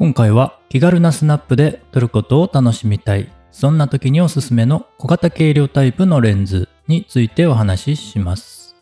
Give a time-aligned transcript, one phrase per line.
[0.00, 3.30] 今回は気軽なスナップで撮ることを楽しみたい。
[3.52, 8.76] そんな時におすすめの小型軽量タイプのレンズについてお話しします。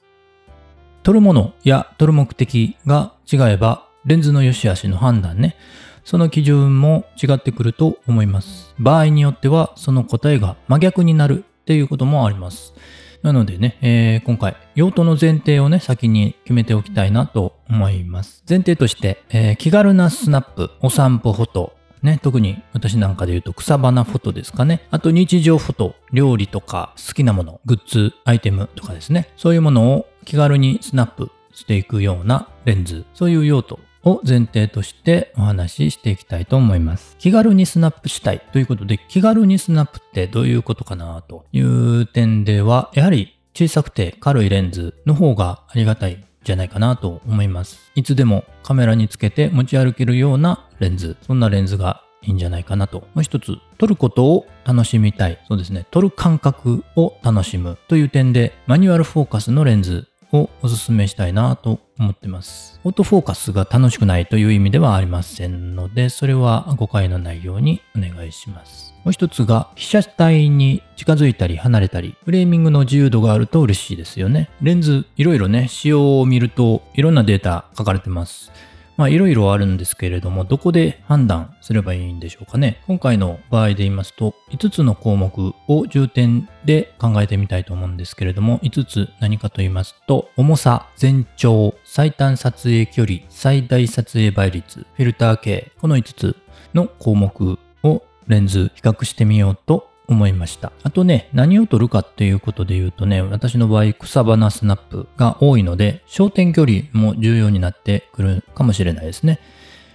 [1.02, 5.56] 撮るものや撮る目的が違えばレンズの良し悪しの判断ね。
[6.04, 8.72] その基準も違ってくると思います。
[8.78, 12.74] 場合によってはその答えが真逆になるっていうこともあります。
[13.22, 18.45] なのでね、えー今回、用途の前提をね、先に決めておきたいなと思います。
[18.48, 24.87] 前提として、えー気軽なスナップ、お散歩フォト、ね、特に私なんかで言うと草花フォトですかね。
[24.91, 29.29] あと日常フォト、料理とか好きなもの、グッズ、アイテムとかですね。
[29.37, 37.16] そういうものを気軽にスナップしていくようなレンズ、そういう用途を前提としてお話ししていきたいと思います。
[37.19, 47.91] 気軽にスナップしたいということで、気軽にスナップってどういうことかなという点では、やはり小さくて軽いレンズの方がありがたいじゃないかなと思います。
[47.95, 53.01] いつでもカメラにつけて持ち歩けるようなレンズ、そんなレンズがいいんじゃないかなと。
[53.15, 55.38] もう一つ、撮ることを楽しみたい。
[55.49, 55.87] そうですね。
[55.91, 62.80] 撮る感覚を楽しむという点で、マニュアルフォーカスのレンズをおすすめしたいなと思ってます。
[62.84, 68.94] オートフォーカスが楽しくないという意味ではありませんので、それは誤解のないようにお願いします。
[69.04, 74.50] もう一つが、被写体に近づいたり離れたり、フレーミングの自由度があると嬉しいですよね。
[74.60, 78.52] レンズ、いろいろね、仕様を見るといろんなデータ書かれてます。
[78.98, 82.82] まあいろいろあるんですけれども、どこで判断すればいいんでしょうかね。
[82.88, 96.36] 今回の場合で言いますと、5つの項目を重点で考えてみたいと思うんですけれども、5つ何かと言いますと、重さ、全長、最短撮影距離、最大撮影倍率、フィルター系、この5つ
[96.74, 100.72] の項目をレンズ比較してみようと思いました。
[100.82, 109.38] あとね、何を撮るかっていうことで言うとね、私の場合草花スナップが多いので、焦点距離も重要になってくるかもしれないですね。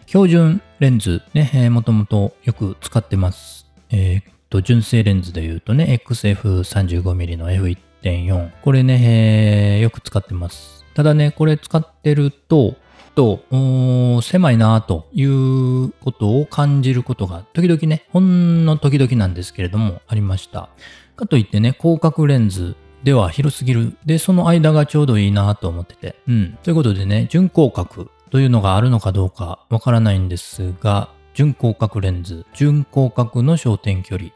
[0.05, 3.65] 標準レンズね、えーもともとよく使ってます。
[3.89, 8.51] えーっと、純正レンズで言うとね、XF35mm の F1.4。
[8.61, 10.85] これね、えーよく使ってます。
[10.93, 12.75] ただね、これ使ってると、
[13.15, 20.69] と、おー狭いなということを感じることが時々ね、ほんの時々なんですけれどもありました。
[21.15, 23.95] かといってね、広角レンズでは広すぎる。
[24.05, 26.15] で、その間がちょうどいいなと思ってて。
[26.27, 26.57] うん。
[26.63, 34.31] ということでね、準広角というのがあるのかどうかわからないんですが、準広角レンズ、準広角の焦点距離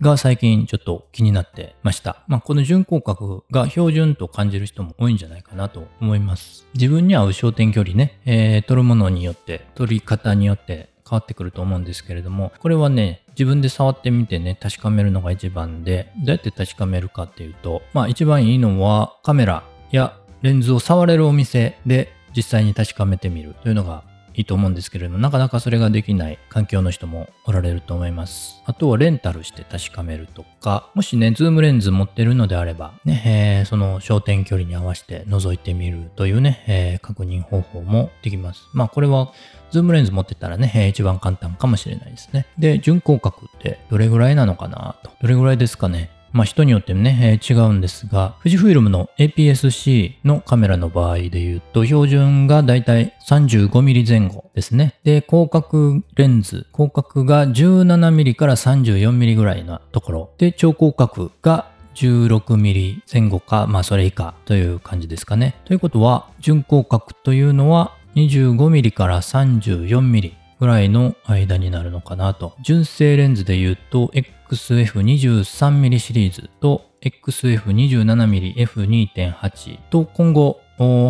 [0.00, 2.24] が最近ちょっと気になってました。
[2.26, 6.66] まあ、この準広角が標準と感じる人も多いんじゃないかなと思います。
[6.74, 24.04] 自分に合う焦点距離ね、えー撮るものによって、撮り方によって変わってくると思うんですけれども、これはね、自分で触ってみてね、確かめるのが一番で、どうやって確かめるかっていうと、まあ一番いいのはカメラやレンズを触れるお店で実際に確かめてみるというのが
[24.36, 28.62] いいと思うんですけれども、なかなかそれができない環境の人もおられると思います。
[28.66, 38.64] あとはレンタルして確かめるとか、もしね、ズームレンズ持ってるのであれば、ね、えーその焦点距離に合わせて覗いてみるというね、えー確認方法もできます。
[38.72, 39.32] まあこれは、
[39.70, 42.46] ズームレンズ持ってたらね、えー一番簡単かもしれないですね。
[42.58, 45.10] で、準広角ってどれぐらいなのかなと。
[45.22, 46.10] どれぐらいですかね。
[46.34, 54.98] まあ人によってね、えー違うんですが、富士フイルムの APS-C のカメラの場合で言うと、標準がだいたい 35mm 前後ですね。
[55.04, 60.30] で、広角レンズ、広角が 17mm から 34mm ぐらいのところ。
[60.36, 65.54] で、超広角が 16mm 前後か、まあそれ以下という感じですかね。
[65.64, 72.56] ということは、準広角というのは 25mm から 34mm ぐらいの間になるのかなと。
[72.62, 74.10] 純正レンズで言うと
[74.50, 80.62] XF23mm シリーズと XF27mmF2.8 と今後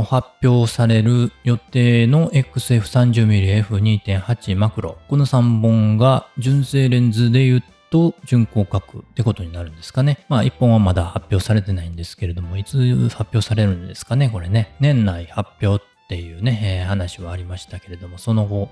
[0.03, 4.99] 発表される予定の XF30mmF2.8 マクロ。
[5.09, 10.27] この3本が純正レンズで言うと準広角ってことになるんですかね。
[10.29, 14.75] まあ1本はまだ発表されてないんですけれども、いつ発表されるんですかね、これね。
[14.81, 15.81] 年内発表
[16.15, 18.69] っていうね、えー話はありましたけれども、その後、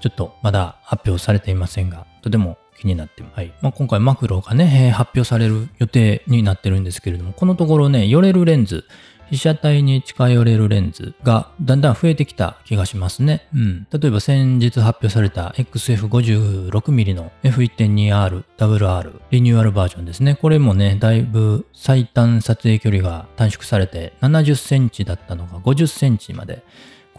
[0.00, 3.36] ちょっとまだ発表されていませんが、とても気になってます。
[3.36, 3.52] はい。
[3.60, 8.84] まあ、今回マクロがね、えー発表される予定になってるんですけれども、このところね、寄れるレンズ、
[9.30, 13.46] 被写体に近寄れるレンズがだんだん増えてきた気がしますね。
[13.54, 13.86] うん。
[13.92, 20.34] 例えば先日発表された XF56mm の F1.2R WR リニューアルバージョンですね。
[20.34, 26.64] これもね、だいぶ最短撮影距離が短縮されて70センチだったのが50センチまで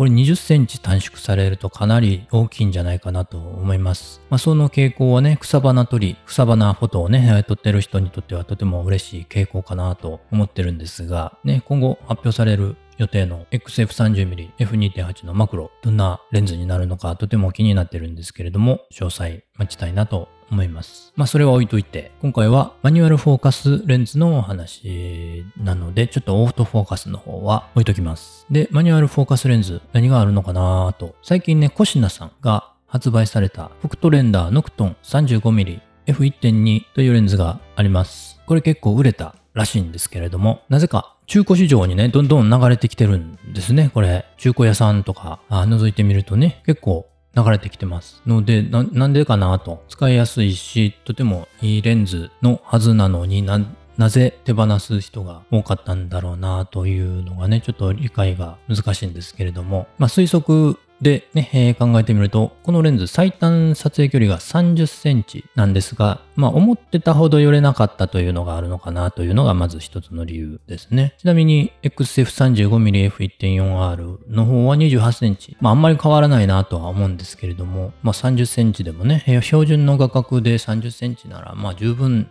[0.02, 4.20] これ20センチ短縮されるとかなり大きいんじゃないかなと思います。
[4.32, 21.14] まあ、その傾向はね、草花撮り、草花フォトをね、撮ってる人にとってはとても嬉しい傾向かなと思ってるんですが、ね、今後発表される予定の XF30mmF2.8 のマクロ、どんなレンズになるのかとても気になってるんですけれども、詳細待ちたいなと思います。
[21.16, 28.46] まあそれは置いといて、今回はマニュアルフォーカスレンズのお話なので、ちょっとオートフォーカスの方は置いときます。
[28.52, 38.42] で、マニュアルフォーカスレンズ何があるのかなと、最近ね、コシナさんが発売されたフクトレンダーノクトン 35mm F1.2 というレンズがあります。
[38.46, 43.90] これ結構売れたらしいんですけれども、なぜか中古市場にね、どんどん流れてきてるんですね。
[43.94, 48.22] これ、中古屋さんとか覗いてみるとね、結構流れてきてます。
[48.26, 49.84] ので、な、なんでかなと。
[49.88, 53.60] 使いやすいし、とてもいいレンズのはずなのにな、
[53.98, 71.16] なぜ手放す人が多かったんだろうなというのがね、ちょっと理解が難しいんですけれども、まあ推測でね、えー、考えてみると、このレンズ最短撮影距離が30センチなんですが、まあ思ってたほど寄れなかったというのがあるのかなというのがまず一つの理由ですね。
[71.18, 75.58] ちなみに XF35mmF1.4R の方は28センチ。
[75.60, 82.30] まああんまり変わらないなとは思うんですけれども、まあ30センチでもね、標準の画角で30センチならまあ十分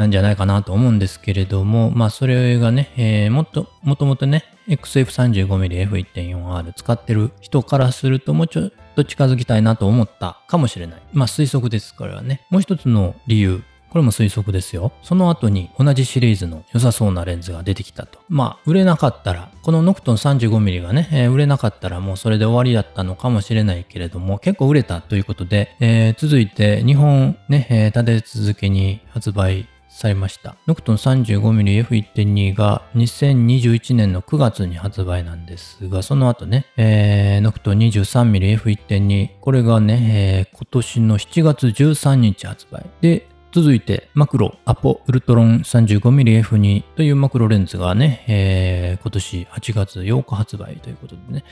[0.00, 11.02] なんじゃないかなと思うんですけれども、まあそれがね、えー、もっと、もともとね、XF35mmF1.4R 使ってる人からするともうちょっと近づきたいなと思ったかもしれない。
[11.12, 12.46] まあ推測です、これはね。
[12.48, 13.62] もう一つの理由。
[13.90, 14.90] これも推測ですよ。
[15.02, 18.20] その後に同じシリーズの良さそうなレンズが出てきたと。
[18.28, 30.56] まあ、売れなかったら、このノクトン 35mm がね、えー、売れなかったらもうそれで終わりだったのかもしれないけれども、結構売れたということで、えー、続いて日本ね、えー、立て続けに発売されました。
[30.66, 42.86] ノクトン 35mmF1.2 が2021年の9月に発売なんですが、その後ね、えー、ノクトン 23mmF1.2、これがね、えー、今年の7月13日発売。
[43.00, 51.44] で、続いて、マクロアポウルトロン 35mmF2 というマクロレンズがね、えー、今年8月8日発売ということでね、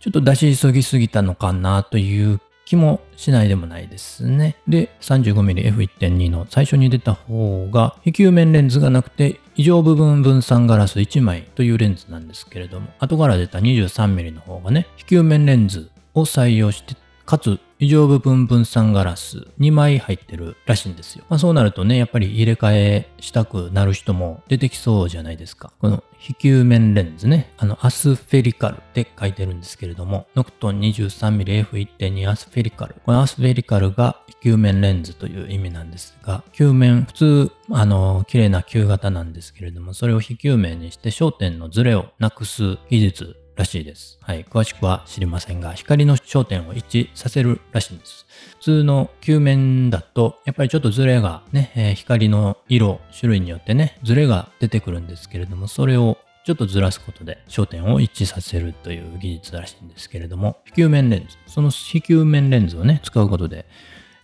[0.00, 2.40] ちょっと出し急ぎすぎたのかなという
[2.74, 4.56] 気もしないでもないですね。
[4.66, 21.24] で、35mmF1.2 の最初に出た方が、非球面レンズがなくて、異常部分分散ガラス1枚というレンズなんですけれども、後から出た 23mm の方がね、非球面レンズを採用して、かつ異常部分分散ガラス2枚入ってるらしいんですよ。
[21.28, 25.70] まあ、そうなるとね、やっぱり入れ替えしたくなる人も出てきそうじゃないですか。
[25.80, 32.94] この非球面レンズね、あのアスフェリカルって書いてるんですけれども、ノクトン 23mmF1.2 アスフェリカル。
[33.04, 44.18] このアスフェリカルが非球面レンズという意味なんですが、球面、普通、あの、綺麗な球型なんですけれども、それを非球面にして焦点のズレをなくす技術らしいです。
[44.20, 44.44] はい。
[44.44, 48.26] 詳しくは知りませんが、光の焦点を一致させるらしいんです。
[48.50, 61.36] 普通の球面だと、やっぱりちょっとズレがね、えー、光の色、種類によってね、ズレが出てくるんですけれども、それをちょっとずらすことで焦点を一致させるという技術らしいんですけれども、非球面レンズ。
[61.46, 63.66] その非球面レンズをね、使うことで、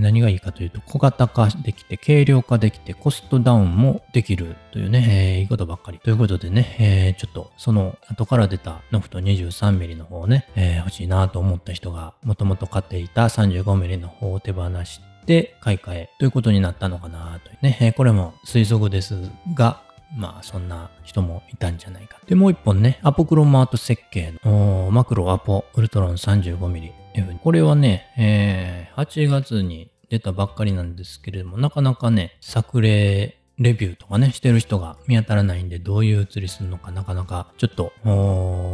[0.01, 5.99] 何がいいかというと、小型化できて、軽量化できて、コストダウンもできるというね、えー、いいことばっかり。
[5.99, 19.83] ということでね、えー、ちょっとその後から出たノフト 23mm の方をね、えー、欲しいなと思った人が、もともと買っていた 35mm の方を手放して買い替えということになったのかなというね、えー、これも推測ですが、
[20.17, 22.19] まあそんな人もいたんじゃないか。
[22.27, 27.00] で、もう一本ね、アポクロマート設計のマクロアポウルトロン 35mm。
[27.43, 37.93] これはね、えー、8月に出たばっかりなんですけれども、なかなかね、作例レビューとかね、してる人が見当たらないんで、どういう写りするのかなかなかちょっと、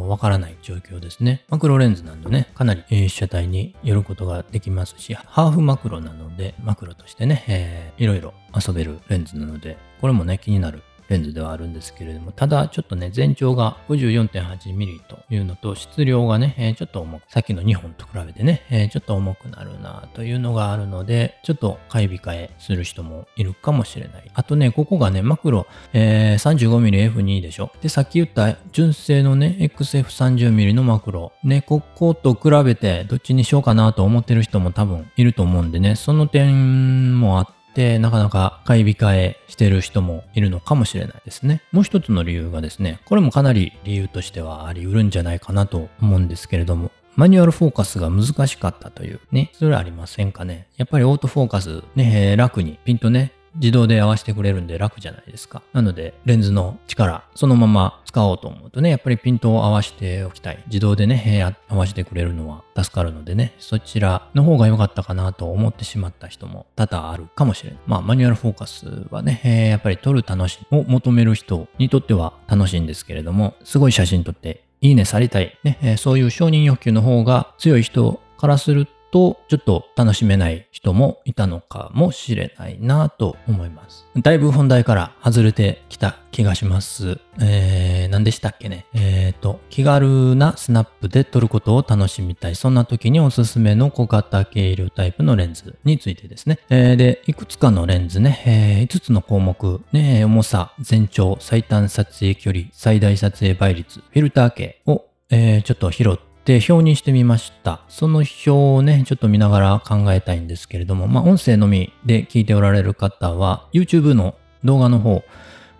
[0.09, 1.45] わからない状況ですね。
[1.49, 24.31] マクロレンズなんでね、かなり、えー、被写体によることができますし、ハーフマクロなので、マクロとしてね、えー、いろいろ遊べるレンズなので、これもね、気になるレンズではあるんですけれども、ただちょっとね、全長が 54.8mm というのと、質量がね、ちょっと重く、さっきの2本と比べてね、ちょっと重くなるなというのがあるので、ちょっと買い控えする人もいるかもしれない。
[24.35, 27.71] あとね、ここがね、マクロ、えー、35mmF2 でしょ。
[27.81, 31.33] で、さっき言った純正のね、XF30mm のマクロ。
[31.45, 41.61] ね、ここと比べてどっちにしようかなと思ってる人も多分いると思うんでね、その点もあって、で、なかなか買い控えしてる人もいるのかもしれないですね。
[41.73, 50.69] もう一つの理由がですね、これもかなり理由としてはあり得るんじゃないかなと思うんですけれども、マニュアルフォーカスが難しかったというね、それはありませんかね。
[50.79, 55.63] やっぱりオートフォーカスね、楽にピンとね、自動で合わせてくれるんで楽じゃないですか。
[55.73, 60.63] なので、レンズの力、そのまま使おうと思うとね、やっぱりピントを合わせておきたい。
[60.67, 67.79] 自動でね、合わせてくれるのは助かるのでね、そちらの方が良かったかなと思ってしまった人も多々あるかもしれない。
[67.87, 84.07] まあ、マニュアルフォーカスはね、やっぱり撮る楽しみを求める人にとっては楽しいんですけれども、すごい写真撮っていいねされたい、ね、そういう承認欲求の方が強い人からするとと、ちょっと楽しめない人もいたのかもしれないなと思います。
[84.17, 87.19] だいぶ本題から外れてきた気がします。
[87.41, 88.87] えー、何でしたっけね？
[88.95, 92.57] えーと、気軽なスナップで撮ることを楽しみたい。
[92.57, 96.59] そんな時におすすめの小型軽量タイプのレンズについてですね。
[96.71, 107.81] えーで、いくつかのレンズね、えー5つの項目、ね、重さ、全長、最短撮影距離、最大撮影倍率、フィルター系を、えーちょっと拾って、で表にしてみました。
[107.89, 115.25] その表をね、ちょっと見ながら考えたいんですけれども、まあ、音声のみで聞いておられる方は、YouTube の動画の方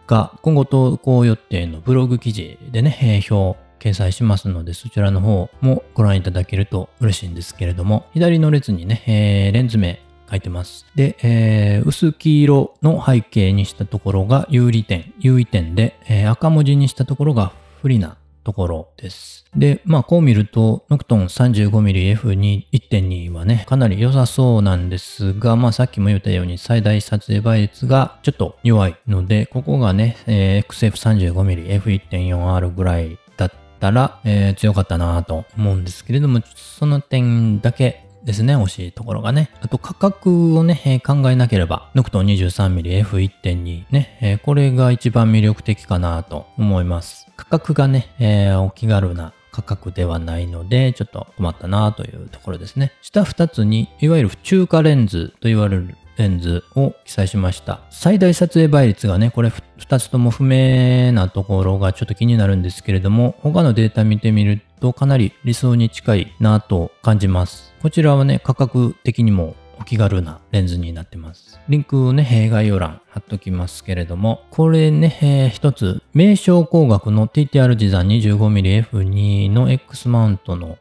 [0.09, 10.85] が今後投稿予定のブログ記事でね、えー表掲載しますので、そちらの方もご覧いただけると嬉しいんですけれども、左の列にね、えーレンズ名書いてます。
[10.97, 18.17] で、えー薄黄色の背景にしたところが有利点、優位点で、えー赤文字にしたところが不利な
[18.47, 19.45] ところです。
[19.57, 39.51] で、まあこう見ると、ノクトン 35mmF1.2 はね、かなり良さそうなんですが、まあさっきも言ったように最大撮影倍率がちょっと弱いので、ここがね、えー XF35mmF1.4R ぐらいだったら、えー強かったなと思うんですけれども、その点だけですね、惜しいところがね。
[39.61, 47.26] あと価格をね、えー考えなければ、ノクトン 23mmF1.2 ね、えーこれが一番魅力的かなと思います。
[47.37, 52.93] 価格がね、えーお気軽な価格ではないので、ちょっと困ったなというところですね。
[53.01, 57.81] 下2つに、いわゆる中華レンズと言われるレンズを記載しました。
[57.91, 67.75] 最大撮影倍率がね、これ2つとも不明なところがちょっと気になるんですけれども、他のデータ見てみるとかなり理想に近いなと感じます。
[67.81, 71.61] こちらはね、価格的にもお気軽なレンズになってます。
[71.69, 80.79] リンクをね、概要欄貼っときますけれども、これね、えー一つ、名称工学の TTR 持参 25mmF2 の X マウントの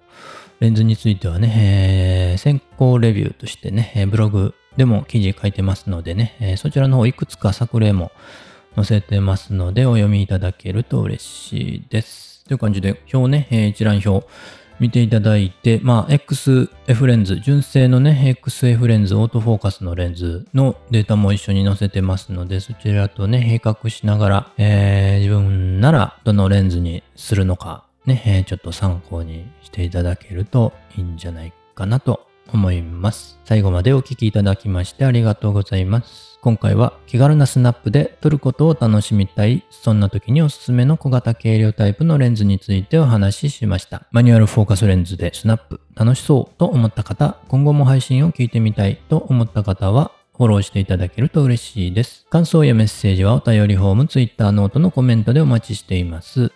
[0.59, 8.11] レンズについてはね、え先行レビューとしてね、ブログでも記事書いてますのでね、えそちらの方いくつか作例も
[8.75, 12.43] 載せてますので、お読みいただけると嬉しいです。
[12.45, 14.27] という感じで、表ね、一覧表
[14.79, 33.39] 見ていただいて、まあ、XF レンズ、純正のね、XF レンズ、オートフォーカスのレンズのデータも一緒に載せてますので、そちらとね、比較しながら、えー自分ならどのレンズにするのか、ね、えーちょっと参考にしていただけるといいんじゃないかなと思います。
[33.43, 36.39] 最後までお聞きいただきましてありがとうございます。
[36.41, 44.03] 今回は気軽なスナップで撮ることを楽しみたい、そんな時におすすめの小型軽量タイプのレンズについてお話ししました。
[44.11, 52.27] マニュアルフォーカスレンズでスナップ楽しそうと思った方、今後も配信を聞いてみたいと思った方は、フォローしていただけると嬉しいです。
[52.29, 56.51] 感想やメッセージはお便りフォーム、Twitter ノートのコメントでお待ちしています。